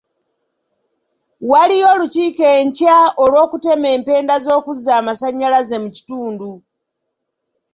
Waliyo 1.51 1.85
olukiiko 1.93 2.43
enkya 2.59 2.97
olw'okutema 3.23 3.87
empenda 3.95 4.35
z'okuzza 4.45 4.91
amasannyalaze 4.99 5.77
mu 5.83 5.89
kitundu. 5.95 6.49